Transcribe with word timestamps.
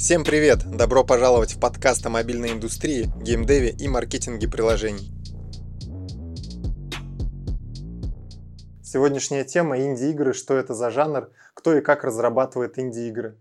Всем 0.00 0.24
привет! 0.24 0.60
Добро 0.64 1.04
пожаловать 1.04 1.52
в 1.52 1.60
подкаст 1.60 2.06
о 2.06 2.08
мобильной 2.08 2.52
индустрии, 2.52 3.12
геймдеве 3.20 3.68
и 3.68 3.86
маркетинге 3.86 4.48
приложений. 4.48 5.12
Сегодняшняя 8.82 9.44
тема 9.44 9.78
инди-игры, 9.78 10.32
что 10.32 10.56
это 10.56 10.72
за 10.72 10.90
жанр, 10.90 11.28
кто 11.52 11.76
и 11.76 11.82
как 11.82 12.02
разрабатывает 12.02 12.78
инди-игры. 12.78 13.36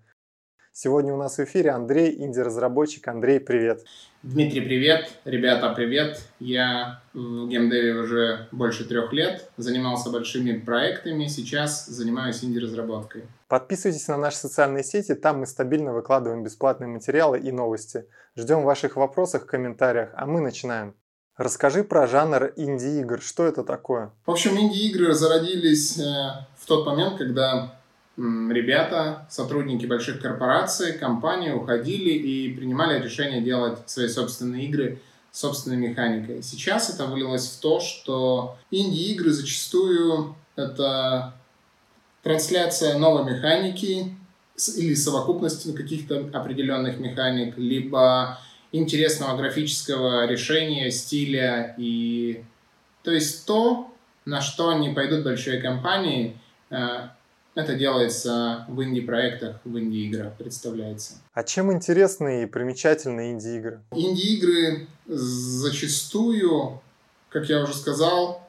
Сегодня 0.73 1.13
у 1.13 1.17
нас 1.17 1.37
в 1.37 1.43
эфире 1.45 1.69
Андрей, 1.69 2.21
инди-разработчик. 2.21 3.07
Андрей, 3.07 3.39
привет! 3.39 3.85
Дмитрий, 4.21 4.59
привет! 4.59 5.13
Ребята, 5.23 5.69
привет! 5.69 6.19
Я 6.41 7.01
в 7.13 7.47
геймдеве 7.47 7.93
уже 7.93 8.49
больше 8.51 8.83
трех 8.83 9.13
лет, 9.13 9.49
занимался 9.55 10.09
большими 10.09 10.59
проектами, 10.59 11.27
сейчас 11.27 11.85
занимаюсь 11.85 12.43
инди-разработкой. 12.43 13.23
Подписывайтесь 13.47 14.09
на 14.09 14.17
наши 14.17 14.35
социальные 14.35 14.83
сети, 14.83 15.15
там 15.15 15.39
мы 15.39 15.45
стабильно 15.45 15.93
выкладываем 15.93 16.43
бесплатные 16.43 16.89
материалы 16.89 17.39
и 17.39 17.49
новости. 17.53 18.07
Ждем 18.35 18.63
ваших 18.63 18.97
вопросов 18.97 19.43
в 19.43 19.45
комментариях, 19.45 20.09
а 20.13 20.25
мы 20.25 20.41
начинаем. 20.41 20.95
Расскажи 21.37 21.85
про 21.85 22.05
жанр 22.05 22.51
инди-игр, 22.57 23.21
что 23.21 23.45
это 23.45 23.63
такое? 23.63 24.11
В 24.25 24.31
общем, 24.31 24.59
инди-игры 24.59 25.13
зародились 25.13 25.97
э, 25.97 26.03
в 26.57 26.65
тот 26.65 26.85
момент, 26.85 27.17
когда 27.17 27.78
ребята, 28.19 29.25
сотрудники 29.29 29.85
больших 29.85 30.21
корпораций, 30.21 30.97
компаний 30.97 31.51
уходили 31.51 32.11
и 32.11 32.53
принимали 32.53 33.01
решение 33.01 33.41
делать 33.41 33.89
свои 33.89 34.07
собственные 34.07 34.65
игры 34.65 35.01
собственной 35.31 35.77
механикой. 35.77 36.43
Сейчас 36.43 36.89
это 36.93 37.05
вылилось 37.05 37.47
в 37.47 37.61
то, 37.61 37.79
что 37.79 38.57
инди-игры 38.71 39.31
зачастую 39.31 40.35
это 40.55 41.33
трансляция 42.23 42.97
новой 42.97 43.31
механики 43.31 44.15
или 44.75 44.93
совокупности 44.95 45.71
каких-то 45.71 46.29
определенных 46.33 46.99
механик, 46.99 47.57
либо 47.57 48.37
интересного 48.71 49.37
графического 49.37 50.25
решения, 50.25 50.91
стиля 50.91 51.73
и... 51.77 52.43
То 53.03 53.11
есть 53.11 53.45
то, 53.45 53.93
на 54.25 54.41
что 54.41 54.73
не 54.73 54.89
пойдут 54.89 55.23
большие 55.23 55.61
компании, 55.61 56.37
э, 56.69 57.07
это 57.55 57.75
делается 57.75 58.65
в 58.67 58.81
инди-проектах, 58.83 59.59
в 59.65 59.77
инди-играх, 59.77 60.33
представляется. 60.37 61.15
А 61.33 61.43
чем 61.43 61.71
интересны 61.71 62.43
и 62.43 62.45
примечательны 62.45 63.31
инди-игры? 63.31 63.81
Инди-игры 63.91 64.87
зачастую, 65.07 66.81
как 67.29 67.49
я 67.49 67.63
уже 67.63 67.73
сказал, 67.73 68.47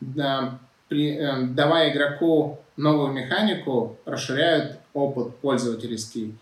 да, 0.00 0.58
при, 0.88 1.16
э, 1.16 1.46
давая 1.48 1.92
игроку 1.92 2.58
новую 2.76 3.12
механику, 3.12 3.98
расширяют 4.04 4.78
опыт 4.94 5.36
пользовательский, 5.36 6.38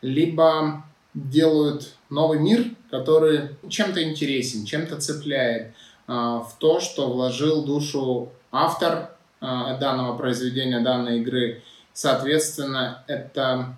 либо 0.00 0.84
делают 1.14 1.94
новый 2.10 2.38
мир, 2.38 2.66
который 2.90 3.56
чем-то 3.68 4.02
интересен, 4.02 4.64
чем-то 4.64 5.00
цепляет 5.00 5.68
э, 5.68 5.72
в 6.12 6.52
то, 6.58 6.80
что 6.80 7.12
вложил 7.12 7.64
душу 7.64 8.30
автор 8.50 9.10
данного 9.42 10.16
произведения, 10.16 10.80
данной 10.80 11.20
игры. 11.20 11.62
Соответственно, 11.92 13.04
это 13.06 13.76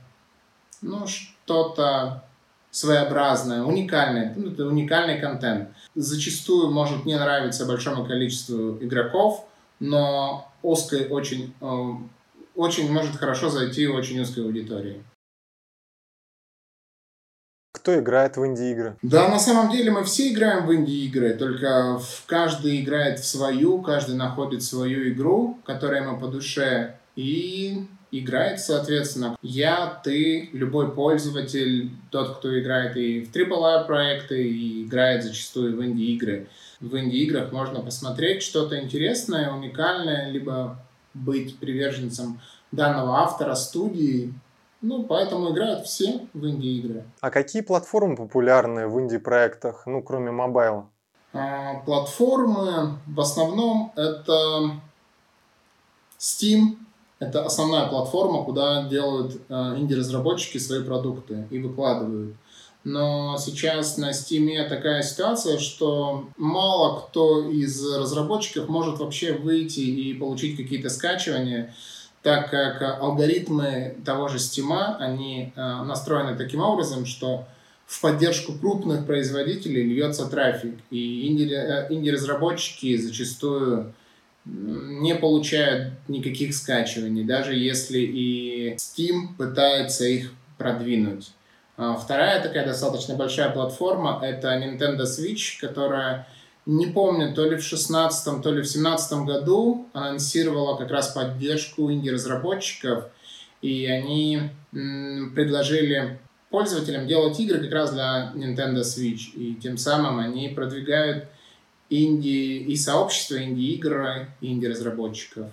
ну, 0.82 1.06
что-то 1.06 2.22
своеобразное, 2.70 3.62
уникальное, 3.62 4.34
ну, 4.36 4.50
это 4.50 4.66
уникальный 4.66 5.20
контент. 5.20 5.70
Зачастую 5.94 6.70
может 6.70 7.04
не 7.06 7.16
нравиться 7.16 7.66
большому 7.66 8.04
количеству 8.04 8.78
игроков, 8.80 9.46
но 9.78 10.52
узкой 10.62 11.06
очень, 11.08 11.54
э, 11.60 11.90
очень 12.54 12.92
может 12.92 13.16
хорошо 13.16 13.48
зайти 13.48 13.86
очень 13.86 14.20
узкой 14.20 14.44
аудитории. 14.44 15.02
Кто 17.84 18.00
играет 18.00 18.38
в 18.38 18.46
инди-игры? 18.46 18.96
Да, 19.02 19.28
на 19.28 19.38
самом 19.38 19.70
деле 19.70 19.90
мы 19.90 20.04
все 20.04 20.32
играем 20.32 20.64
в 20.64 20.74
инди-игры, 20.74 21.34
только 21.34 22.00
каждый 22.24 22.80
играет 22.80 23.18
в 23.18 23.26
свою, 23.26 23.82
каждый 23.82 24.16
находит 24.16 24.62
свою 24.62 25.12
игру, 25.12 25.58
которая 25.66 26.02
ему 26.02 26.18
по 26.18 26.28
душе, 26.28 26.94
и 27.14 27.86
играет, 28.10 28.60
соответственно. 28.60 29.36
Я, 29.42 30.00
ты, 30.02 30.48
любой 30.54 30.92
пользователь, 30.92 31.90
тот, 32.10 32.38
кто 32.38 32.58
играет 32.58 32.96
и 32.96 33.22
в 33.22 33.30
AAA 33.30 33.86
проекты, 33.86 34.42
и 34.42 34.84
играет 34.84 35.22
зачастую 35.22 35.76
в 35.76 35.84
инди-игры 35.84 36.48
в 36.80 36.96
инди-играх 36.96 37.52
можно 37.52 37.80
посмотреть 37.80 38.42
что-то 38.42 38.80
интересное, 38.80 39.50
уникальное, 39.50 40.30
либо 40.30 40.78
быть 41.14 41.58
приверженцем 41.58 42.40
данного 42.72 43.20
автора, 43.20 43.54
студии. 43.54 44.34
Ну, 44.86 45.02
поэтому 45.04 45.50
играют 45.50 45.86
все 45.86 46.26
в 46.34 46.46
инди-игры. 46.46 47.04
А 47.22 47.30
какие 47.30 47.62
платформы 47.62 48.16
популярны 48.16 48.86
в 48.86 49.00
инди-проектах, 49.00 49.84
ну, 49.86 50.02
кроме 50.02 50.30
мобайла? 50.30 50.90
А, 51.32 51.76
платформы 51.86 52.98
в 53.06 53.18
основном 53.18 53.92
это 53.96 54.78
Steam, 56.18 56.76
это 57.18 57.46
основная 57.46 57.88
платформа, 57.88 58.44
куда 58.44 58.86
делают 58.86 59.40
а, 59.48 59.74
инди-разработчики 59.74 60.58
свои 60.58 60.84
продукты 60.84 61.48
и 61.50 61.58
выкладывают. 61.60 62.36
Но 62.84 63.38
сейчас 63.38 63.96
на 63.96 64.10
Steam 64.10 64.68
такая 64.68 65.02
ситуация, 65.02 65.58
что 65.58 66.28
мало 66.36 67.00
кто 67.00 67.48
из 67.48 67.82
разработчиков 67.96 68.68
может 68.68 68.98
вообще 68.98 69.32
выйти 69.32 69.80
и 69.80 70.12
получить 70.12 70.58
какие-то 70.58 70.90
скачивания, 70.90 71.74
так 72.24 72.50
как 72.50 72.80
алгоритмы 73.00 73.96
того 74.04 74.28
же 74.28 74.38
Steam, 74.38 74.96
они 74.98 75.52
э, 75.54 75.60
настроены 75.60 76.36
таким 76.36 76.60
образом, 76.60 77.04
что 77.04 77.46
в 77.86 78.00
поддержку 78.00 78.54
крупных 78.54 79.06
производителей 79.06 79.82
льется 79.82 80.26
трафик. 80.26 80.74
И 80.90 81.48
э, 81.52 81.86
инди-разработчики 81.90 82.96
зачастую 82.96 83.92
не 84.46 85.14
получают 85.14 85.92
никаких 86.08 86.54
скачиваний, 86.54 87.24
даже 87.24 87.54
если 87.54 87.98
и 87.98 88.74
Steam 88.76 89.36
пытается 89.36 90.04
их 90.06 90.32
продвинуть. 90.56 91.30
А, 91.76 91.94
вторая 91.94 92.42
такая 92.42 92.66
достаточно 92.66 93.16
большая 93.16 93.50
платформа– 93.50 94.20
это 94.22 94.48
Nintendo 94.48 95.02
Switch, 95.02 95.60
которая, 95.60 96.26
не 96.66 96.86
помню, 96.86 97.34
то 97.34 97.44
ли 97.44 97.56
в 97.56 97.62
16 97.62 98.42
то 98.42 98.52
ли 98.52 98.62
в 98.62 98.66
17 98.66 99.24
году 99.24 99.88
анонсировала 99.92 100.76
как 100.76 100.90
раз 100.90 101.08
поддержку 101.08 101.90
инди-разработчиков, 101.90 103.04
и 103.60 103.86
они 103.86 104.50
предложили 104.72 106.18
пользователям 106.50 107.06
делать 107.06 107.38
игры 107.40 107.60
как 107.60 107.72
раз 107.72 107.92
для 107.92 108.32
Nintendo 108.34 108.80
Switch, 108.80 109.34
и 109.34 109.54
тем 109.54 109.76
самым 109.76 110.18
они 110.18 110.48
продвигают 110.48 111.26
инди 111.90 112.64
и 112.66 112.76
сообщество 112.76 113.42
инди-игр 113.42 114.28
и 114.40 114.52
инди-разработчиков. 114.52 115.46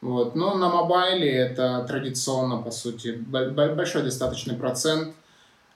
Вот. 0.00 0.34
Но 0.34 0.54
на 0.54 0.68
мобайле 0.68 1.30
это 1.30 1.84
традиционно, 1.86 2.58
по 2.58 2.70
сути, 2.70 3.12
большой 3.12 4.02
достаточно 4.02 4.54
процент 4.54 5.14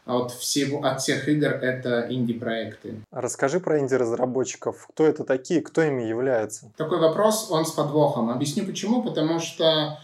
а 0.07 0.19
от, 0.19 0.31
всего, 0.31 0.85
от 0.85 1.03
всех 1.03 1.29
игр 1.29 1.49
это 1.49 2.07
инди-проекты. 2.09 3.03
Расскажи 3.11 3.59
про 3.59 3.81
инди-разработчиков. 3.81 4.87
Кто 4.93 5.05
это 5.05 5.25
такие, 5.25 5.61
кто 5.61 5.83
ими 5.83 6.05
является? 6.05 6.71
Такой 6.77 7.01
вопрос, 7.01 7.49
он 7.51 7.67
с 7.67 7.73
подвохом. 7.73 8.31
Объясню 8.31 8.65
почему. 8.65 9.03
Потому 9.03 9.41
что 9.41 9.99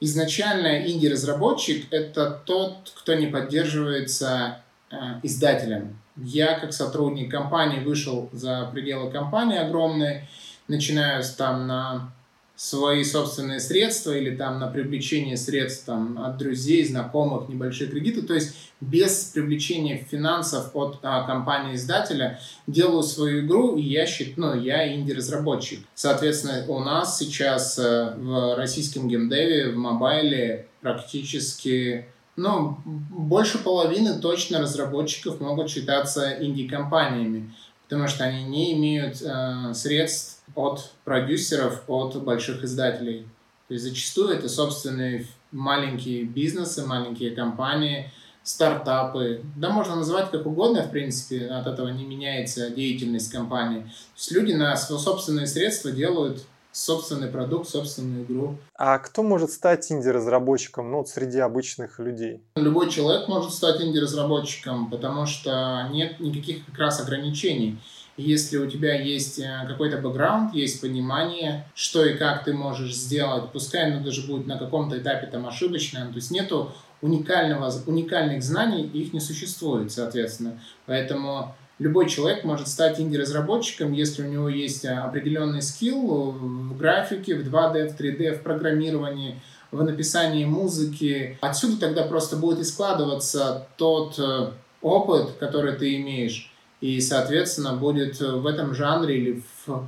изначально 0.00 0.88
инди-разработчик— 0.88 1.86
это 1.92 2.42
тот, 2.44 2.92
кто 2.96 3.14
не 3.14 3.28
поддерживается 3.28 4.60
э, 4.90 4.96
издателем. 5.22 6.00
Я, 6.16 6.58
как 6.58 6.72
сотрудник 6.72 7.30
компании, 7.30 7.78
вышел 7.78 8.28
за 8.32 8.68
пределы 8.72 9.12
компании 9.12 9.58
огромной, 9.58 10.28
начиная 10.66 11.22
там 11.36 11.68
на 11.68 12.12
свои 12.58 13.04
собственные 13.04 13.60
средства 13.60 14.10
или 14.10 14.34
там 14.34 14.58
на 14.58 14.66
привлечение 14.66 15.36
средств 15.36 15.84
там, 15.84 16.20
от 16.20 16.38
друзей, 16.38 16.84
знакомых, 16.84 17.48
небольшие 17.48 17.88
кредиты. 17.88 18.22
То 18.22 18.34
есть 18.34 18.52
без 18.80 19.26
привлечения 19.26 19.96
финансов 19.96 20.74
от 20.74 20.98
а, 21.02 21.24
компании-издателя 21.24 22.40
делаю 22.66 23.04
свою 23.04 23.46
игру, 23.46 23.76
и 23.76 23.82
я 23.82 24.06
считаю, 24.06 24.34
ну, 24.38 24.60
я 24.60 24.92
инди-разработчик. 24.92 25.86
Соответственно, 25.94 26.64
у 26.66 26.80
нас 26.80 27.16
сейчас 27.16 27.78
э, 27.78 28.14
в 28.16 28.56
российском 28.56 29.06
геймдеве, 29.06 29.70
в 29.70 29.76
мобайле 29.76 30.66
практически 30.80 32.06
ну, 32.34 32.76
больше 32.84 33.58
половины 33.58 34.18
точно 34.18 34.60
разработчиков 34.60 35.40
могут 35.40 35.70
считаться 35.70 36.36
инди-компаниями, 36.40 37.54
потому 37.84 38.08
что 38.08 38.24
они 38.24 38.42
не 38.42 38.72
имеют 38.72 39.22
э, 39.22 39.74
средств 39.74 40.37
от 40.58 40.90
продюсеров, 41.04 41.84
от 41.86 42.20
больших 42.22 42.64
издателей. 42.64 43.28
То 43.68 43.74
есть 43.74 43.84
зачастую 43.84 44.30
это 44.30 44.48
собственные 44.48 45.26
маленькие 45.52 46.24
бизнесы, 46.24 46.84
маленькие 46.84 47.30
компании, 47.30 48.10
стартапы. 48.42 49.42
Да, 49.56 49.70
можно 49.70 49.96
называть 49.96 50.30
как 50.30 50.46
угодно, 50.46 50.82
в 50.82 50.90
принципе, 50.90 51.46
от 51.46 51.66
этого 51.66 51.88
не 51.88 52.04
меняется 52.04 52.70
деятельность 52.70 53.30
компании. 53.30 53.82
То 53.82 54.16
есть 54.16 54.32
люди 54.32 54.52
на 54.52 54.76
свои 54.76 54.98
собственные 54.98 55.46
средства 55.46 55.92
делают 55.92 56.42
собственный 56.72 57.28
продукт, 57.28 57.68
собственную 57.68 58.24
игру. 58.24 58.56
А 58.74 58.98
кто 58.98 59.22
может 59.22 59.50
стать 59.50 59.90
инди-разработчиком 59.92 60.90
ну, 60.90 61.04
среди 61.04 61.38
обычных 61.38 61.98
людей? 61.98 62.42
Любой 62.56 62.90
человек 62.90 63.28
может 63.28 63.52
стать 63.52 63.80
инди-разработчиком, 63.80 64.90
потому 64.90 65.26
что 65.26 65.88
нет 65.92 66.20
никаких 66.20 66.66
как 66.66 66.78
раз 66.78 67.00
ограничений. 67.00 67.78
Если 68.18 68.56
у 68.56 68.68
тебя 68.68 69.00
есть 69.00 69.38
э, 69.38 69.64
какой-то 69.68 69.98
бэкграунд, 69.98 70.52
есть 70.52 70.80
понимание, 70.80 71.64
что 71.76 72.04
и 72.04 72.14
как 72.14 72.44
ты 72.44 72.52
можешь 72.52 72.94
сделать, 72.94 73.52
пускай 73.52 73.90
оно 73.90 74.02
даже 74.04 74.26
будет 74.26 74.48
на 74.48 74.58
каком-то 74.58 74.98
этапе 74.98 75.28
там 75.28 75.46
ошибочное, 75.46 76.08
то 76.08 76.16
есть 76.16 76.32
нету 76.32 76.72
уникального, 77.00 77.72
уникальных 77.86 78.42
знаний, 78.42 78.82
их 78.82 79.12
не 79.12 79.20
существует, 79.20 79.92
соответственно. 79.92 80.60
Поэтому 80.86 81.54
любой 81.78 82.08
человек 82.08 82.42
может 82.42 82.66
стать 82.66 82.98
инди-разработчиком, 82.98 83.92
если 83.92 84.26
у 84.26 84.28
него 84.28 84.48
есть 84.48 84.84
э, 84.84 84.88
определенный 84.88 85.62
скилл 85.62 86.32
в 86.32 86.76
графике, 86.76 87.36
в 87.36 87.46
2D, 87.46 87.88
в 87.88 88.00
3D, 88.00 88.38
в 88.38 88.42
программировании, 88.42 89.40
в 89.70 89.80
написании 89.82 90.44
музыки. 90.44 91.38
Отсюда 91.40 91.78
тогда 91.78 92.02
просто 92.02 92.36
будет 92.36 92.58
и 92.58 92.64
складываться 92.64 93.68
тот 93.76 94.18
э, 94.18 94.50
опыт, 94.82 95.34
который 95.38 95.76
ты 95.76 95.96
имеешь, 95.96 96.50
и, 96.80 97.00
соответственно, 97.00 97.74
будет 97.74 98.20
в 98.20 98.46
этом 98.46 98.74
жанре 98.74 99.16
или 99.16 99.42
в, 99.66 99.86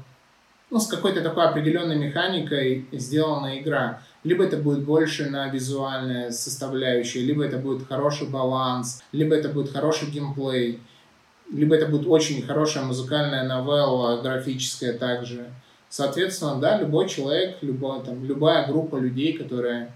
ну, 0.70 0.78
с 0.78 0.86
какой-то 0.86 1.22
такой 1.22 1.44
определенной 1.44 1.96
механикой 1.96 2.86
сделана 2.92 3.60
игра. 3.60 4.02
Либо 4.24 4.44
это 4.44 4.56
будет 4.56 4.84
больше 4.84 5.30
на 5.30 5.48
визуальная 5.48 6.30
составляющая, 6.30 7.20
либо 7.20 7.44
это 7.44 7.58
будет 7.58 7.88
хороший 7.88 8.28
баланс, 8.28 9.02
либо 9.12 9.34
это 9.34 9.48
будет 9.48 9.72
хороший 9.72 10.10
геймплей 10.10 10.80
либо 11.52 11.74
это 11.74 11.86
будет 11.86 12.06
очень 12.06 12.42
хорошая 12.42 12.84
музыкальная 12.84 13.44
новелла, 13.44 14.20
графическая 14.22 14.92
также. 14.92 15.50
Соответственно, 15.88 16.60
да, 16.60 16.78
любой 16.78 17.08
человек, 17.08 17.58
любой, 17.62 18.02
там, 18.04 18.24
любая 18.24 18.66
группа 18.68 18.96
людей, 18.96 19.32
которая 19.36 19.92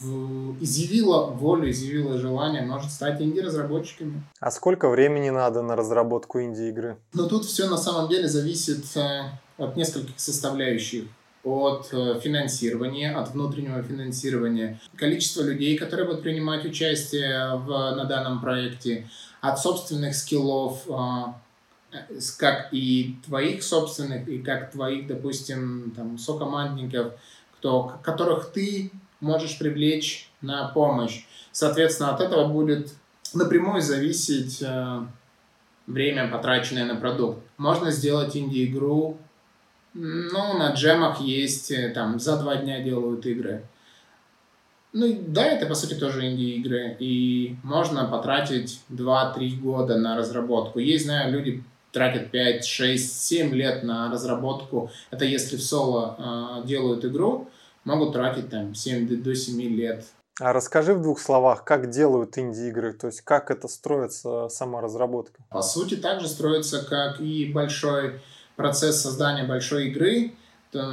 изъявила 0.00 1.26
волю, 1.26 1.70
изъявила 1.70 2.18
желание, 2.18 2.62
может 2.62 2.90
стать 2.90 3.20
инди-разработчиками. 3.20 4.22
А 4.40 4.50
сколько 4.50 4.88
времени 4.88 5.30
надо 5.30 5.62
на 5.62 5.76
разработку 5.76 6.40
инди-игры? 6.40 6.96
Ну, 7.12 7.28
тут 7.28 7.44
все 7.44 7.68
на 7.68 7.76
самом 7.76 8.08
деле 8.08 8.28
зависит 8.28 8.84
э, 8.96 9.22
от 9.56 9.76
нескольких 9.76 10.18
составляющих 10.18 11.04
от 11.44 11.88
э, 11.92 12.18
финансирования, 12.20 13.14
от 13.14 13.32
внутреннего 13.32 13.82
финансирования, 13.82 14.80
количество 14.96 15.42
людей, 15.42 15.76
которые 15.76 16.06
будут 16.06 16.22
принимать 16.22 16.64
участие 16.64 17.56
в, 17.56 17.68
на 17.68 18.04
данном 18.04 18.40
проекте, 18.40 19.06
от 19.42 19.58
собственных 19.58 20.14
скиллов, 20.14 20.88
а, 20.88 21.38
как 22.38 22.72
и 22.72 23.16
твоих 23.26 23.62
собственных, 23.62 24.26
и 24.26 24.38
как 24.38 24.72
твоих, 24.72 25.06
допустим, 25.06 25.92
там, 25.94 26.16
сокомандников, 26.16 27.12
кто, 27.58 27.92
которых 28.02 28.52
ты 28.52 28.90
можешь 29.20 29.58
привлечь 29.58 30.30
на 30.40 30.68
помощь. 30.68 31.24
Соответственно, 31.52 32.14
от 32.14 32.20
этого 32.20 32.48
будет 32.48 32.92
напрямую 33.32 33.80
зависеть 33.80 34.62
э, 34.62 35.00
время, 35.86 36.28
потраченное 36.28 36.84
на 36.84 36.96
продукт. 36.96 37.40
Можно 37.56 37.90
сделать 37.90 38.36
инди-игру, 38.36 39.18
ну, 39.94 40.58
на 40.58 40.72
джемах 40.72 41.20
есть, 41.20 41.70
э, 41.70 41.88
там, 41.90 42.18
за 42.18 42.36
два 42.36 42.56
дня 42.56 42.80
делают 42.80 43.24
игры. 43.26 43.64
Ну 44.92 45.24
да, 45.26 45.44
это 45.46 45.66
по 45.66 45.74
сути 45.74 45.94
тоже 45.94 46.26
инди-игры, 46.26 46.96
и 46.98 47.56
можно 47.62 48.04
потратить 48.04 48.80
2-3 48.90 49.56
года 49.60 49.96
на 49.96 50.16
разработку. 50.16 50.78
Есть, 50.78 51.04
знаю, 51.04 51.32
люди 51.32 51.62
тратят 51.92 52.30
5, 52.30 52.64
6, 52.64 53.22
7 53.22 53.54
лет 53.54 53.84
на 53.84 54.10
разработку. 54.10 54.90
Это 55.10 55.24
если 55.24 55.56
в 55.56 55.62
соло 55.62 56.16
э, 56.64 56.66
делают 56.66 57.04
игру, 57.04 57.48
могут 57.84 58.12
тратить 58.12 58.50
там 58.50 58.74
7 58.74 59.22
до 59.22 59.34
7 59.34 59.60
лет. 59.60 60.04
А 60.40 60.52
расскажи 60.52 60.94
в 60.94 61.02
двух 61.02 61.20
словах, 61.20 61.64
как 61.64 61.90
делают 61.90 62.36
инди-игры, 62.38 62.92
то 62.92 63.06
есть 63.06 63.20
как 63.20 63.50
это 63.50 63.68
строится 63.68 64.48
сама 64.48 64.80
разработка? 64.80 65.42
По 65.50 65.62
сути, 65.62 65.94
также 65.94 66.28
строится, 66.28 66.84
как 66.84 67.20
и 67.20 67.52
большой 67.52 68.20
процесс 68.56 69.00
создания 69.00 69.44
большой 69.44 69.88
игры, 69.88 70.32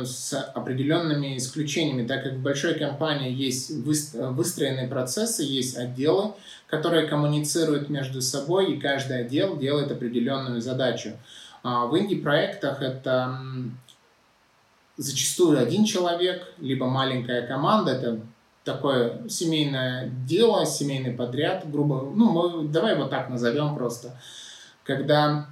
с 0.04 0.34
определенными 0.54 1.38
исключениями, 1.38 2.06
так 2.06 2.24
как 2.24 2.34
в 2.34 2.42
большой 2.44 2.78
компании 2.78 3.32
есть 3.32 3.72
выстроенные 3.72 4.88
процессы, 4.88 5.42
есть 5.42 5.76
отделы, 5.76 6.34
которые 6.68 7.08
коммуницируют 7.08 7.90
между 7.90 8.22
собой, 8.22 8.74
и 8.74 8.80
каждый 8.80 9.22
отдел 9.22 9.58
делает 9.58 9.92
определенную 9.92 10.62
задачу. 10.62 11.14
А 11.64 11.88
в 11.88 11.98
инди-проектах 11.98 12.84
это 12.84 13.40
зачастую 14.98 15.60
один 15.60 15.86
человек, 15.86 16.54
либо 16.60 16.86
маленькая 16.88 17.46
команда, 17.48 17.92
это 17.92 18.20
такое 18.64 19.28
семейное 19.28 20.10
дело, 20.28 20.66
семейный 20.66 21.12
подряд, 21.12 21.70
грубо, 21.70 22.12
ну, 22.14 22.30
мы, 22.32 22.68
давай 22.68 22.96
вот 22.96 23.10
так 23.10 23.30
назовем 23.30 23.76
просто, 23.76 24.20
когда 24.84 25.48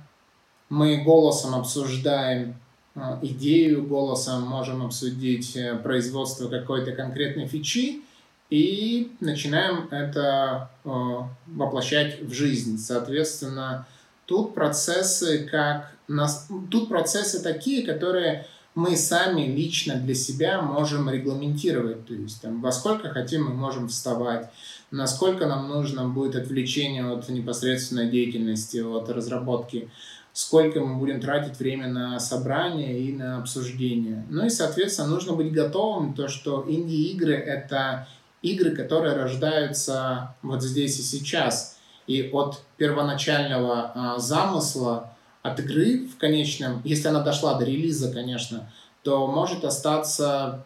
мы 0.70 0.98
голосом 1.04 1.56
обсуждаем 1.56 2.56
Э, 3.00 3.18
идею 3.22 3.86
голосом, 3.86 4.44
можем 4.44 4.86
обсудить 4.86 5.56
э, 5.56 5.76
производство 5.76 6.50
какой-то 6.50 6.92
конкретной 6.92 7.48
фичи 7.48 8.02
и 8.50 9.12
начинаем 9.20 9.88
это 9.92 10.70
э, 10.84 10.90
воплощать 11.48 12.22
в 12.22 12.34
жизнь. 12.34 12.78
Соответственно, 12.78 13.86
тут 14.26 14.54
процессы 14.54 15.48
как 15.50 15.94
тут 16.72 16.90
процессы 16.90 17.44
такие, 17.44 17.86
которые 17.86 18.48
мы 18.80 18.96
сами 18.96 19.46
лично 19.46 19.96
для 19.96 20.16
себя 20.16 20.62
можем 20.62 21.10
регламентировать, 21.10 22.08
то 22.08 22.14
есть 22.14 22.42
там, 22.42 22.62
во 22.62 22.72
сколько 22.72 23.10
хотим 23.10 23.46
мы 23.46 23.54
можем 23.54 23.90
вставать, 23.90 24.50
насколько 24.90 25.46
нам 25.46 25.68
нужно 25.68 26.08
будет 26.08 26.36
отвлечение 26.36 27.06
от 27.06 27.28
непосредственной 27.30 28.10
деятельности, 28.10 28.78
от 28.78 29.10
разработки 29.10 29.90
сколько 30.32 30.80
мы 30.80 30.96
будем 30.96 31.20
тратить 31.20 31.60
время 31.60 31.90
на 31.90 32.20
собрание 32.20 32.98
и 32.98 33.12
на 33.12 33.40
обсуждение. 33.40 34.26
Ну 34.30 34.46
и, 34.46 34.50
соответственно, 34.50 35.10
нужно 35.10 35.34
быть 35.34 35.52
готовым, 35.52 36.14
то, 36.14 36.30
что 36.30 36.64
инди-игры— 36.66 37.34
это 37.36 38.08
игры, 38.42 38.72
которые 38.72 39.16
рождаются 39.16 40.36
вот 40.42 40.64
здесь 40.64 40.98
и 41.00 41.02
сейчас. 41.02 41.78
И 42.08 42.30
от 42.32 42.62
первоначального 42.78 43.92
а, 43.94 44.20
замысла, 44.20 45.14
от 45.42 45.60
игры 45.60 46.08
в 46.08 46.18
конечном, 46.18 46.82
если 46.84 47.08
она 47.08 47.22
дошла 47.22 47.58
до 47.58 47.66
релиза, 47.66 48.12
конечно, 48.12 48.72
то 49.04 49.28
может 49.28 49.64
остаться 49.64 50.66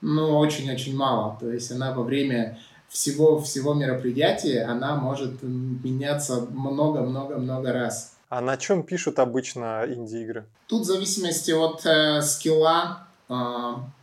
ну, 0.00 0.38
очень-очень 0.38 0.96
мало. 0.96 1.36
То 1.40 1.50
есть 1.50 1.70
она 1.72 1.92
во 1.92 2.02
время 2.02 2.58
всего, 2.88 3.40
всего 3.40 3.74
мероприятия, 3.74 4.62
она 4.62 4.96
может 4.96 5.42
меняться 5.42 6.46
много-много-много 6.50 7.72
раз. 7.72 8.14
А 8.28 8.40
на 8.40 8.56
чем 8.56 8.82
пишут 8.82 9.18
обычно 9.18 9.84
инди-игры? 9.86 10.46
Тут 10.66 10.82
в 10.82 10.84
зависимости 10.84 11.50
от 11.50 11.84
э, 11.86 12.20
скилла 12.20 13.06
э, 13.28 13.34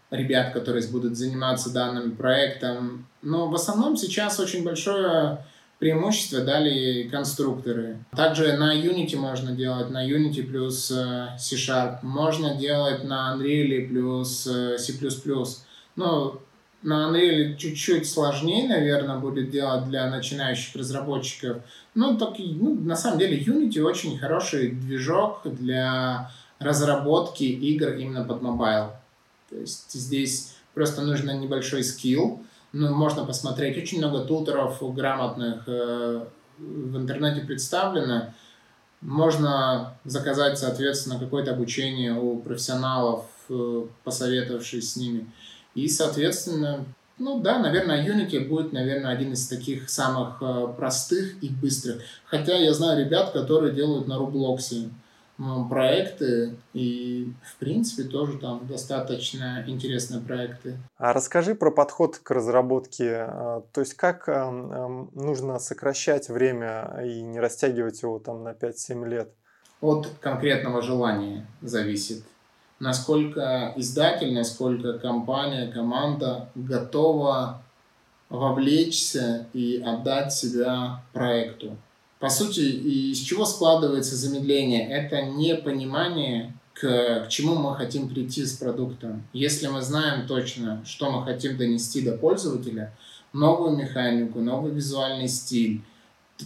ребят, 0.10 0.54
которые 0.54 0.88
будут 0.88 1.16
заниматься 1.16 1.72
данным 1.72 2.16
проектом. 2.16 3.08
Но 3.22 3.48
в 3.48 3.56
основном 3.56 3.98
сейчас 3.98 4.40
очень 4.40 4.64
большое 4.64 5.46
преимущество 5.80 6.42
дали 6.42 7.08
конструкторы. 7.10 7.98
Также 8.16 8.58
на 8.58 8.76
Unity 8.76 9.18
можно 9.18 9.52
делать, 9.52 9.90
на 9.90 10.08
Unity 10.10 10.44
плюс 10.44 10.92
э, 10.92 11.30
C-Sharp. 11.38 12.00
Можно 12.02 12.56
делать 12.56 13.04
на 13.04 13.36
Unreal 13.36 13.88
плюс 13.88 14.48
э, 14.48 14.78
C++. 14.78 14.94
Ну, 15.96 16.42
на 16.82 17.10
Unreal 17.10 17.58
чуть-чуть 17.58 18.08
сложнее, 18.08 18.68
наверное, 18.68 19.18
будет 19.18 19.50
делать 19.50 19.86
для 19.90 20.10
начинающих 20.10 20.76
разработчиков. 20.76 21.58
Ну, 21.94 22.18
так, 22.18 22.36
ну, 22.38 22.76
на 22.76 22.96
самом 22.96 23.20
деле, 23.20 23.38
Unity 23.40 23.82
очень 23.82 24.18
хороший 24.18 24.72
движок 24.72 25.42
для 25.44 26.32
разработки 26.60 27.44
игр 27.44 27.90
именно 27.94 28.24
под 28.24 28.42
mobile. 28.42 28.94
То 29.50 29.58
есть 29.58 29.92
здесь 29.94 30.56
просто 30.74 31.02
нужно 31.02 31.32
небольшой 31.32 31.84
скилл. 31.84 32.44
Ну, 32.78 32.94
можно 32.94 33.26
посмотреть, 33.26 33.78
очень 33.78 34.00
много 34.00 34.26
туторов 34.26 34.80
грамотных 34.94 35.64
э, 35.66 36.26
в 36.58 36.98
интернете 36.98 37.40
представлено. 37.40 38.34
Можно 39.00 39.98
заказать, 40.04 40.60
соответственно, 40.60 41.18
какое-то 41.18 41.52
обучение 41.52 42.14
у 42.14 42.38
профессионалов, 42.38 43.28
э, 43.50 43.86
посоветовавшись 44.04 44.92
с 44.92 44.98
ними. 44.98 45.32
И, 45.74 45.88
соответственно, 45.88 46.84
ну 47.18 47.40
да, 47.40 47.60
наверное, 47.60 48.06
Unity 48.06 48.46
будет, 48.46 48.74
наверное, 48.74 49.14
один 49.14 49.32
из 49.32 49.48
таких 49.48 49.90
самых 49.90 50.42
э, 50.42 50.68
простых 50.76 51.42
и 51.42 51.48
быстрых. 51.48 52.02
Хотя 52.26 52.58
я 52.58 52.74
знаю 52.74 53.00
ребят, 53.00 53.32
которые 53.32 53.72
делают 53.72 54.10
на 54.10 54.16
Roblox 54.16 54.90
проекты, 55.70 56.56
и, 56.74 57.34
в 57.44 57.58
принципе, 57.58 58.04
тоже 58.04 58.38
там 58.38 58.66
достаточно 58.68 59.64
интересные 59.68 60.22
проекты. 60.22 60.78
А 60.98 61.14
расскажи 61.14 61.56
про 61.56 61.72
подход 61.72 62.18
к 62.18 62.32
разработке. 62.32 63.28
Э, 63.30 63.62
то 63.74 63.82
есть, 63.82 63.96
как 63.96 64.30
э, 64.30 64.50
нужно 65.14 65.60
сокращать 65.60 66.30
время 66.30 67.02
и 67.04 67.22
не 67.22 67.40
растягивать 67.40 68.02
его 68.02 68.20
там 68.20 68.44
на 68.44 68.54
5-7 68.54 69.08
лет? 69.08 69.34
От 69.82 70.08
конкретного 70.22 70.82
желания 70.82 71.46
зависит. 71.62 72.24
насколько 72.80 73.74
издатель, 73.78 74.34
насколько 74.34 75.00
компания, 75.00 75.72
команда 75.72 76.50
готова 76.56 77.62
вовлечься 78.30 79.48
и 79.54 79.82
отдать 79.82 80.34
себя 80.34 81.02
проекту. 81.14 81.78
По 82.26 82.32
сути, 82.32 82.62
из 82.62 83.20
чего 83.20 83.46
складывается 83.46 84.16
замедление? 84.16 84.90
Это 84.90 85.22
непонимание, 85.22 86.58
к, 86.74 87.26
к 87.26 87.30
чему 87.30 87.54
мы 87.54 87.76
хотим 87.76 88.10
прийти 88.10 88.44
с 88.44 88.54
продуктом. 88.54 89.22
Если 89.32 89.68
мы 89.68 89.84
знаем 89.84 90.26
точно, 90.26 90.82
что 90.88 91.12
мы 91.12 91.24
хотим 91.24 91.56
донести 91.56 92.02
до 92.02 92.18
пользователя, 92.18 92.92
новую 93.32 93.78
механику, 93.78 94.40
новый 94.40 94.72
визуальный 94.72 95.28
стиль, 95.28 95.84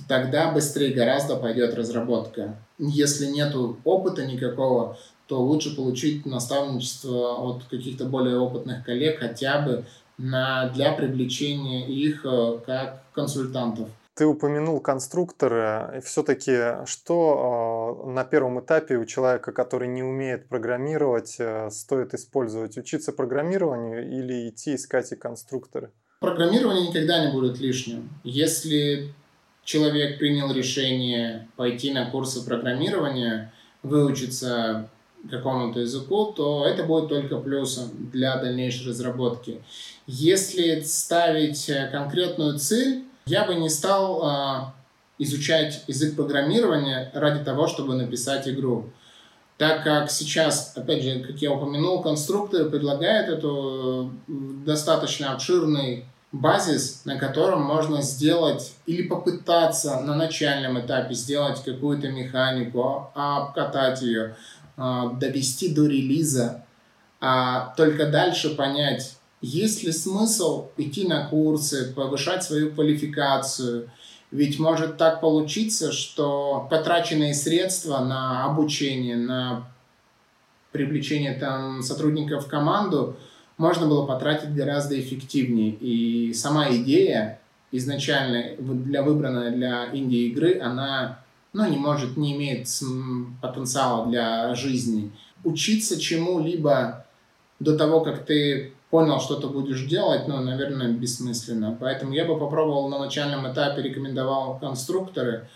тогда 0.09 0.51
быстрее 0.51 0.93
гораздо 0.93 1.37
пойдет 1.37 1.73
разработка. 1.75 2.57
Если 2.77 3.27
нет 3.27 3.55
опыта 3.85 4.25
никакого, 4.25 4.97
то 5.27 5.41
лучше 5.41 5.77
получить 5.77 6.25
наставничество 6.25 7.35
от 7.37 7.63
каких-то 7.71 8.03
более 8.03 8.37
опытных 8.37 8.83
коллег 8.83 9.19
хотя 9.19 9.61
бы 9.61 9.85
на, 10.17 10.67
для 10.75 10.91
привлечения 10.91 11.87
их 11.87 12.25
э, 12.25 12.59
как 12.65 13.01
консультантов. 13.13 13.87
Ты 14.19 14.25
упомянул 14.25 14.81
конструкторы. 14.81 16.01
Все-таки 16.03 16.85
что 16.85 18.03
э, 18.05 18.09
на 18.09 18.25
первом 18.25 18.59
этапе 18.59 18.97
у 18.97 19.05
человека, 19.05 19.53
который 19.53 19.87
не 19.87 20.03
умеет 20.03 20.49
программировать, 20.49 21.37
э, 21.39 21.69
стоит 21.71 22.13
использовать? 22.13 22.77
Учиться 22.77 23.13
программированию 23.13 24.05
или 24.11 24.49
идти 24.49 24.75
искать 24.75 25.13
и 25.13 25.15
конструкторы? 25.15 25.91
Программирование 26.19 26.89
никогда 26.89 27.25
не 27.25 27.31
будет 27.31 27.61
лишним. 27.61 28.09
Если 28.25 29.13
человек 29.63 30.19
принял 30.19 30.51
решение 30.51 31.47
пойти 31.55 31.93
на 31.93 32.11
курсы 32.11 32.45
программирования, 32.45 33.53
выучиться 33.83 34.89
какому-то 35.31 35.79
языку, 35.79 36.33
то 36.33 36.65
это 36.65 36.83
будет 36.83 37.07
только 37.07 37.37
плюсом 37.37 37.87
для 38.11 38.35
дальнейшей 38.35 38.89
разработки. 38.89 39.61
Если 40.07 40.81
ставить 40.81 41.71
конкретную 41.93 42.59
цель, 42.59 43.05
я 43.29 43.45
бы 43.45 43.55
не 43.55 43.69
стал 43.69 44.23
а, 44.23 44.73
изучать 45.19 45.83
язык 45.87 46.15
программирования 46.15 47.11
ради 47.13 47.43
того, 47.43 47.67
чтобы 47.67 47.95
написать 47.95 48.47
игру. 48.47 48.89
Так 49.57 49.83
как 49.83 50.09
сейчас, 50.09 50.73
опять 50.75 51.03
же, 51.03 51.19
как 51.19 51.37
я 51.41 51.51
упомянул, 51.51 52.01
конструкторы 52.01 52.69
предлагают 52.69 53.29
эту 53.29 54.13
достаточно 54.27 55.33
обширный 55.33 56.05
базис, 56.31 57.01
на 57.05 57.17
котором 57.17 57.61
можно 57.61 58.01
сделать 58.01 58.73
или 58.85 59.07
попытаться 59.07 59.99
на 60.01 60.15
начальном 60.15 60.79
этапе 60.79 61.13
сделать 61.13 61.63
какую-то 61.63 62.07
механику, 62.09 63.11
а, 63.15 63.43
обкатать 63.43 64.01
ее, 64.01 64.35
а, 64.77 65.11
довести 65.13 65.73
до 65.73 65.85
релиза, 65.85 66.63
а 67.19 67.73
только 67.75 68.07
дальше 68.07 68.55
понять, 68.55 69.18
есть 69.41 69.83
ли 69.83 69.91
смысл 69.91 70.69
идти 70.77 71.07
на 71.07 71.27
курсы, 71.27 71.93
повышать 71.93 72.43
свою 72.43 72.71
квалификацию? 72.71 73.89
Ведь 74.31 74.59
может 74.59 74.97
так 74.97 75.21
получиться, 75.21 75.91
что 75.91 76.67
потраченные 76.69 77.33
средства 77.33 77.99
на 77.99 78.45
обучение, 78.45 79.15
на 79.15 79.67
привлечение 80.71 81.33
там 81.33 81.81
сотрудников 81.81 82.45
в 82.45 82.47
команду 82.47 83.15
можно 83.57 83.87
было 83.87 84.05
потратить 84.05 84.53
гораздо 84.53 84.99
эффективнее. 84.99 85.71
И 85.71 86.33
сама 86.33 86.69
идея 86.75 87.39
изначально 87.71 88.55
для 88.59 89.01
выбранная 89.03 89.51
для 89.51 89.89
инди 89.93 90.27
игры, 90.27 90.59
она 90.59 91.19
ну, 91.53 91.67
не 91.67 91.77
может, 91.77 92.17
не 92.17 92.35
имеет 92.35 92.67
потенциала 93.41 94.07
для 94.07 94.53
жизни. 94.55 95.11
Учиться 95.43 95.99
чему-либо 95.99 97.05
до 97.59 97.77
того, 97.77 98.01
как 98.01 98.25
ты 98.25 98.73
понял, 98.89 99.19
что 99.19 99.35
ты 99.39 99.47
будешь 99.47 99.85
делать, 99.85 100.27
ну, 100.27 100.39
наверное, 100.39 100.91
бессмысленно. 100.91 101.77
Поэтому 101.79 102.13
я 102.13 102.25
бы 102.25 102.37
попробовал 102.37 102.89
на 102.89 102.99
начальном 102.99 103.51
этапе, 103.51 103.81
рекомендовал 103.81 104.59
конструкторы, 104.59 105.47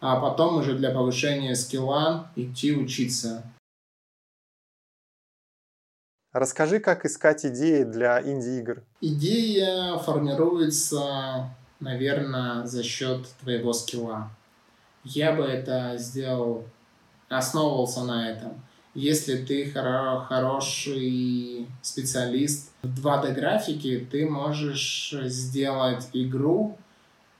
а 0.00 0.20
потом 0.20 0.58
уже 0.58 0.74
для 0.74 0.90
повышения 0.90 1.54
скилла 1.54 2.30
идти 2.36 2.76
учиться. 2.76 3.42
Расскажи, 6.32 6.80
как 6.80 7.06
искать 7.06 7.46
идеи 7.46 7.84
для 7.84 8.20
инди-игр. 8.20 8.82
Идея 9.00 9.96
формируется, 9.98 11.48
наверное, 11.78 12.66
за 12.66 12.82
счет 12.82 13.28
твоего 13.40 13.72
скилла. 13.72 14.30
Я 15.04 15.32
бы 15.32 15.44
это 15.44 15.96
сделал, 15.96 16.64
основывался 17.28 18.02
на 18.02 18.30
этом. 18.30 18.60
Если 18.94 19.38
ты 19.38 19.64
хоро- 19.70 20.24
хороший 20.26 21.66
специалист 21.82 22.70
в 22.82 23.00
2D-графике, 23.00 23.98
ты 23.98 24.28
можешь 24.28 25.12
сделать 25.24 26.08
игру, 26.12 26.78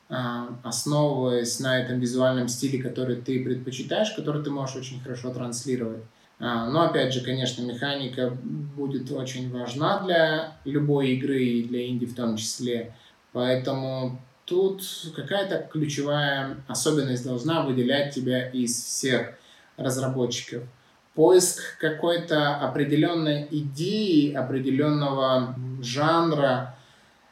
а, 0.09 0.49
основываясь 0.65 1.61
на 1.61 1.79
этом 1.79 2.01
визуальном 2.01 2.49
стиле, 2.49 2.83
который 2.83 3.17
ты 3.17 3.43
предпочитаешь, 3.45 4.11
который 4.11 4.43
ты 4.43 4.51
можешь 4.51 4.77
очень 4.77 5.01
хорошо 5.01 5.33
транслировать. 5.33 6.03
А, 6.41 6.69
но 6.69 6.83
опять 6.83 7.15
же, 7.15 7.21
конечно, 7.21 7.63
механика 7.63 8.37
будет 8.41 9.13
очень 9.13 9.51
важна 9.53 10.01
для 10.01 10.57
любой 10.65 11.13
игры 11.13 11.41
и 11.41 11.63
для 11.63 11.87
инди 11.87 12.07
в 12.07 12.17
том 12.17 12.37
числе. 12.37 12.97
Поэтому 13.33 14.21
тут 14.45 14.83
какая-то 15.15 15.69
ключевая 15.71 16.57
особенность 16.67 17.25
должна 17.25 17.63
выделять 17.63 18.13
тебя 18.13 18.49
из 18.51 18.75
всех 18.75 19.35
разработчиков 19.77 20.65
поиск 21.15 21.79
какой-то 21.79 22.57
определенной 22.57 23.47
идеи, 23.51 24.33
определенного 24.33 25.55
жанра, 25.81 26.77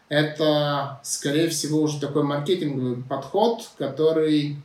это, 0.09 1.01
скорее 1.03 1.49
всего, 1.49 1.81
уже 1.81 2.01
такой 2.01 2.23
маркетинговый 2.23 3.03
подход, 3.03 3.71
который 3.79 4.59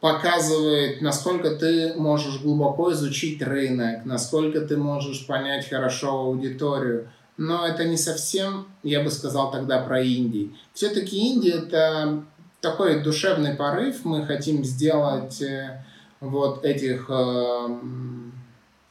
показывает, 0.00 1.00
насколько 1.00 1.54
ты 1.54 1.94
можешь 1.94 2.40
глубоко 2.40 2.92
изучить 2.92 3.42
рынок, 3.42 4.04
насколько 4.04 4.62
ты 4.62 4.76
можешь 4.76 5.26
понять 5.26 5.68
хорошо 5.68 6.10
аудиторию. 6.22 7.08
Но 7.36 7.66
это 7.66 7.84
не 7.84 7.96
совсем, 7.96 8.66
я 8.82 9.02
бы 9.02 9.10
сказал 9.10 9.50
тогда 9.52 9.80
про 9.82 10.00
Индии. 10.00 10.54
Все-таки 10.74 11.16
Индия 11.16 11.58
это 11.58 12.24
такой 12.62 13.02
душевный 13.02 13.54
порыв. 13.54 14.04
Мы 14.04 14.24
хотим 14.24 14.64
сделать 14.64 15.42
э, 15.42 15.84
вот 16.20 16.64
этих 16.64 17.06
э, 17.10 17.68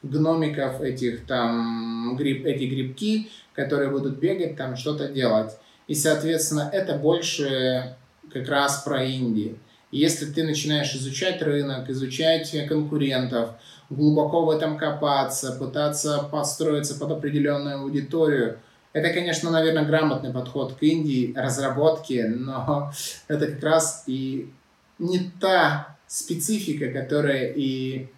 гномиков, 0.02 0.80
этих 0.80 1.26
там 1.26 2.14
гриб, 2.16 2.46
эти 2.46 2.64
грибки, 2.64 3.30
которые 3.54 3.90
будут 3.90 4.18
бегать, 4.18 4.56
там 4.56 4.76
что-то 4.76 5.08
делать. 5.08 5.58
И, 5.88 5.94
соответственно, 5.94 6.70
это 6.72 6.94
больше 6.96 7.96
как 8.32 8.48
раз 8.48 8.82
про 8.82 9.02
Индии. 9.02 9.58
Если 9.90 10.26
ты 10.26 10.44
начинаешь 10.44 10.94
изучать 10.94 11.42
рынок, 11.42 11.90
изучать 11.90 12.54
конкурентов, 12.68 13.50
глубоко 13.90 14.44
в 14.44 14.50
этом 14.50 14.78
копаться, 14.78 15.52
пытаться 15.52 16.28
подстроиться 16.30 16.94
под 16.94 17.10
определенную 17.10 17.80
аудиторию– 17.80 18.58
это, 18.92 19.10
конечно, 19.10 19.50
наверное, 19.50 19.84
грамотный 19.84 20.32
подход 20.32 20.74
к 20.74 20.82
Индии, 20.82 21.32
разработке, 21.36 22.26
но 22.28 22.92
это 23.28 23.46
как 23.46 23.62
раз 23.62 24.04
и 24.06 24.52
не 24.98 25.30
та 25.40 25.96
специфика, 26.06 26.92
которая 26.92 27.52
и 27.52 28.08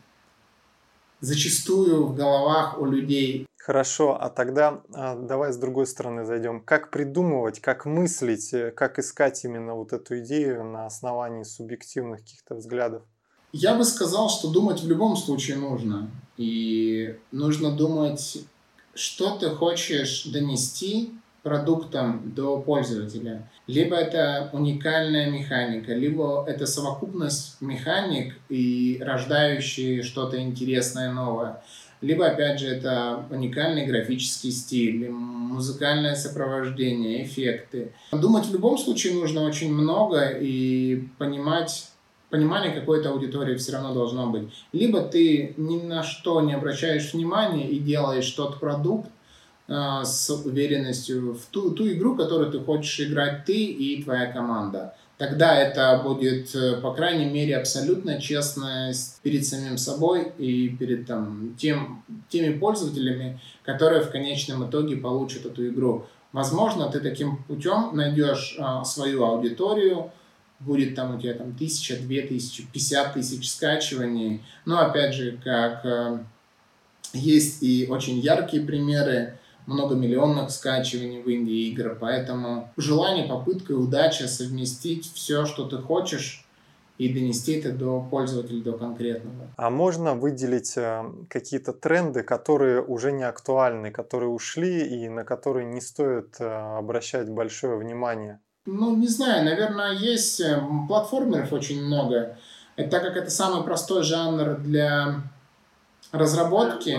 зачастую 1.20 2.06
в 2.06 2.16
головах 2.16 2.78
у 2.78 2.86
людей. 2.86 3.46
Хорошо, 3.56 4.18
а 4.20 4.28
тогда 4.28 4.82
а, 4.92 5.16
давай 5.16 5.52
с 5.52 5.56
другой 5.56 5.86
стороны 5.86 6.24
зайдем. 6.24 6.60
Как 6.60 6.90
придумывать, 6.90 7.60
как 7.60 7.86
мыслить, 7.86 8.52
э, 8.52 8.70
как 8.72 8.98
искать 8.98 9.42
именно 9.44 9.74
вот 9.74 9.94
эту 9.94 10.18
идею 10.18 10.64
на 10.64 10.84
основании 10.84 11.44
субъективных 11.44 12.20
каких-то 12.20 12.56
взглядов? 12.56 13.04
Я 13.52 13.74
бы 13.74 13.84
сказал, 13.84 14.28
что 14.28 14.50
думать 14.50 14.82
в 14.82 14.88
любом 14.88 15.16
случае 15.16 15.56
нужно. 15.56 16.10
И 16.36 17.16
нужно 17.30 17.74
думать 17.74 18.44
что 18.94 19.36
ты 19.36 19.50
хочешь 19.50 20.24
донести 20.24 21.12
продуктом 21.42 22.32
до 22.34 22.58
пользователя. 22.58 23.48
Либо 23.66 23.96
это 23.96 24.48
уникальная 24.52 25.30
механика, 25.30 25.94
либо 25.94 26.44
это 26.48 26.66
совокупность 26.66 27.60
механик 27.60 28.34
и 28.48 28.98
рождающие 29.00 30.02
что-то 30.02 30.40
интересное 30.40 31.12
новое. 31.12 31.62
Либо, 32.00 32.26
опять 32.26 32.60
же, 32.60 32.66
это 32.66 33.24
уникальный 33.30 33.86
графический 33.86 34.50
стиль, 34.50 35.08
музыкальное 35.08 36.14
сопровождение, 36.14 37.24
эффекты. 37.24 37.92
Думать 38.12 38.46
в 38.46 38.52
любом 38.52 38.76
случае 38.76 39.14
нужно 39.14 39.42
очень 39.42 39.72
много 39.72 40.28
и 40.28 41.04
понимать, 41.18 41.88
понимание 42.34 42.72
какой-то 42.72 43.10
аудитории 43.10 43.54
все 43.54 43.70
равно 43.74 43.94
должно 43.94 44.26
быть. 44.26 44.48
Либо 44.72 45.02
ты 45.02 45.54
ни 45.56 45.80
на 45.80 46.02
что 46.02 46.40
не 46.40 46.52
обращаешь 46.52 47.14
внимания 47.14 47.68
и 47.68 47.78
делаешь 47.78 48.28
тот 48.32 48.58
продукт 48.58 49.08
э, 49.68 50.00
с 50.02 50.28
уверенностью 50.44 51.34
в 51.34 51.46
ту, 51.52 51.70
ту 51.70 51.88
игру, 51.92 52.16
которую 52.16 52.50
ты 52.50 52.58
хочешь 52.58 52.98
играть 53.06 53.44
ты 53.44 53.54
и 53.54 54.02
твоя 54.02 54.26
команда. 54.32 54.96
тогда 55.16 55.56
это 55.56 56.00
будет, 56.02 56.52
э, 56.56 56.80
по 56.82 56.92
крайней 56.92 57.26
мере, 57.26 57.56
абсолютно 57.56 58.20
честность 58.20 59.20
перед 59.22 59.46
самим 59.46 59.78
собой 59.78 60.32
и 60.36 60.70
перед 60.70 61.06
там, 61.06 61.54
тем, 61.56 62.02
теми 62.28 62.58
пользователями, 62.58 63.38
которые 63.62 64.02
в 64.02 64.10
конечном 64.10 64.68
итоге 64.68 64.96
получат 64.96 65.46
эту 65.46 65.68
игру. 65.68 66.06
Возможно, 66.32 66.90
ты 66.90 66.98
таким 66.98 67.44
путем 67.44 67.90
найдешь 67.92 68.56
а, 68.58 68.82
свою 68.84 69.22
аудиторию, 69.24 70.10
будет 70.64 70.94
там 70.94 71.16
у 71.16 71.20
тебя 71.20 71.34
там 71.34 71.54
тысяча, 71.54 71.96
две 71.96 72.22
тысячи, 72.22 72.64
пятьдесят 72.72 73.14
тысяч 73.14 73.50
скачиваний. 73.50 74.42
Но 74.64 74.80
опять 74.80 75.14
же, 75.14 75.38
как 75.44 75.84
э, 75.84 76.18
есть 77.12 77.62
и 77.62 77.86
очень 77.88 78.18
яркие 78.18 78.64
примеры, 78.64 79.38
многомиллионных 79.66 80.50
скачиваний 80.50 81.22
в 81.22 81.28
Индии 81.28 81.70
игр, 81.70 81.96
поэтому 81.98 82.70
желание, 82.76 83.26
попытка 83.26 83.72
и 83.72 83.76
удача 83.76 84.28
совместить 84.28 85.10
все, 85.14 85.46
что 85.46 85.66
ты 85.66 85.78
хочешь, 85.78 86.46
и 86.96 87.12
донести 87.12 87.54
это 87.54 87.72
до 87.72 88.06
пользователя, 88.08 88.62
до 88.62 88.72
конкретного. 88.74 89.48
А 89.56 89.70
можно 89.70 90.14
выделить 90.14 90.76
э, 90.76 91.02
какие-то 91.28 91.72
тренды, 91.72 92.22
которые 92.22 92.82
уже 92.82 93.10
не 93.10 93.24
актуальны, 93.24 93.90
которые 93.90 94.28
ушли 94.28 94.86
и 94.86 95.08
на 95.08 95.24
которые 95.24 95.66
не 95.66 95.80
стоит 95.80 96.36
э, 96.38 96.44
обращать 96.44 97.28
большое 97.28 97.76
внимание? 97.78 98.38
Ну, 98.66 98.96
не 98.96 99.08
знаю, 99.08 99.44
наверное, 99.44 99.92
есть 99.92 100.40
э, 100.40 100.60
платформеров 100.88 101.52
очень 101.52 101.84
много. 101.84 102.38
Это 102.76 102.90
так 102.90 103.02
как 103.02 103.16
это 103.16 103.30
самый 103.30 103.62
простой 103.62 104.02
жанр 104.02 104.56
для 104.58 105.22
разработки, 106.12 106.98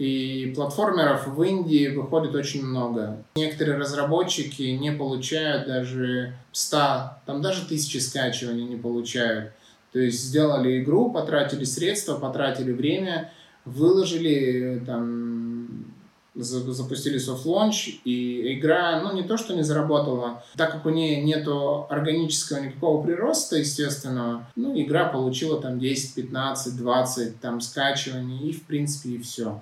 и 0.00 0.52
платформеров 0.54 1.26
в 1.26 1.42
Индии 1.42 1.88
выходит 1.88 2.34
очень 2.34 2.64
много. 2.64 3.22
Некоторые 3.36 3.76
разработчики 3.76 4.62
не 4.62 4.92
получают 4.92 5.66
даже 5.66 6.32
100, 6.52 6.78
там 7.26 7.42
даже 7.42 7.66
тысячи 7.66 7.98
скачиваний 7.98 8.64
не 8.64 8.76
получают. 8.76 9.52
То 9.92 9.98
есть 9.98 10.22
сделали 10.22 10.82
игру, 10.82 11.10
потратили 11.10 11.64
средства, 11.64 12.16
потратили 12.16 12.72
время, 12.72 13.30
выложили, 13.66 14.82
там, 14.86 15.29
запустили 16.34 17.18
launch, 17.18 18.00
и 18.04 18.58
игра, 18.58 19.00
ну, 19.00 19.14
не 19.14 19.22
то, 19.22 19.36
что 19.36 19.54
не 19.54 19.62
заработала, 19.62 20.42
так 20.56 20.72
как 20.72 20.86
у 20.86 20.90
нее 20.90 21.22
нету 21.22 21.86
органического 21.88 22.60
никакого 22.60 23.02
прироста, 23.02 23.56
естественного, 23.56 24.46
ну, 24.56 24.80
игра 24.80 25.06
получила 25.06 25.60
там 25.60 25.78
10, 25.78 26.14
15, 26.14 26.76
20 26.76 27.40
там 27.40 27.60
скачиваний, 27.60 28.48
и, 28.48 28.52
в 28.52 28.64
принципе, 28.66 29.10
и 29.10 29.18
все. 29.18 29.60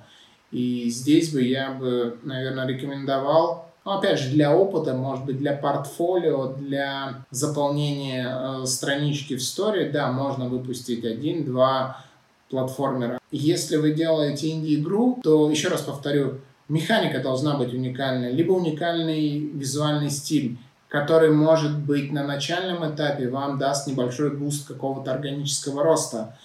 И 0.50 0.88
здесь 0.90 1.32
бы 1.32 1.42
я 1.42 1.72
бы, 1.72 2.18
наверное, 2.22 2.66
рекомендовал 2.66 3.68
ну, 3.88 3.94
опять 3.94 4.18
же, 4.18 4.28
для 4.28 4.54
опыта, 4.54 4.92
может 4.92 5.24
быть, 5.24 5.38
для 5.38 5.54
портфолио, 5.54 6.48
для 6.52 7.24
заполнения 7.30 8.28
э, 8.28 8.66
странички 8.66 9.32
в 9.32 9.38
истории, 9.38 9.88
да, 9.88 10.12
можно 10.12 10.46
выпустить 10.46 11.06
один-два 11.06 12.04
платформера. 12.50 13.18
Если 13.30 13.76
вы 13.76 13.92
делаете 13.92 14.50
инди-игру, 14.50 15.18
то, 15.22 15.50
еще 15.50 15.68
раз 15.68 15.80
повторю, 15.80 16.40
механика 16.68 17.20
должна 17.20 17.56
быть 17.56 17.72
уникальная, 17.72 18.30
либо 18.30 18.52
уникальный 18.52 19.38
визуальный 19.38 20.10
стиль, 20.10 20.58
который, 20.88 21.30
может 21.30 21.78
быть, 21.78 22.12
на 22.12 22.24
начальном 22.24 22.88
этапе 22.88 23.28
вам 23.28 23.58
даст 23.58 23.86
небольшой 23.86 24.36
буст 24.36 24.66
какого-то 24.66 25.12
органического 25.12 25.82
роста 25.82 26.36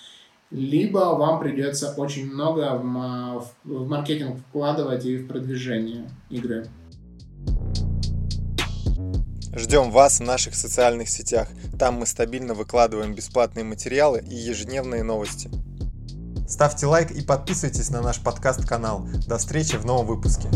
либо 0.54 1.16
вам 1.16 1.40
придется 1.40 1.94
очень 1.98 2.32
много 2.32 2.76
в, 2.76 3.48
в 3.64 3.88
маркетинг 3.90 4.40
вкладывать 4.48 5.04
и 5.04 5.18
в 5.18 5.28
продвижение 5.28 6.08
игры. 6.30 6.68
Ждем 9.56 9.92
вас 9.92 10.20
в 10.20 10.24
наших 10.24 10.56
социальных 10.56 11.10
сетях. 11.10 11.48
Там 11.78 11.96
мы 11.96 12.06
стабильно 12.06 12.54
выкладываем 12.54 13.14
бесплатные 13.14 13.64
материалы 13.64 14.24
и 14.28 14.36
ежедневные 14.36 15.04
новости. 15.04 15.50
Ставьте 16.54 16.86
лайк 16.86 17.10
и 17.10 17.24
подписывайтесь 17.24 17.90
на 17.90 18.04
наш 18.04 18.20
подкаст-канал. 18.20 19.08
До 19.26 19.40
встречи 19.40 19.76
в 19.76 19.88
новом 19.88 20.06
выпуске. 20.06 20.50